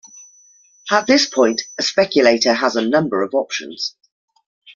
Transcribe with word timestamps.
At 0.89 1.05
this 1.05 1.27
point, 1.27 1.61
a 1.77 1.83
speculator 1.83 2.55
has 2.55 2.75
a 2.75 2.81
number 2.81 3.21
of 3.21 3.35
options. 3.35 3.95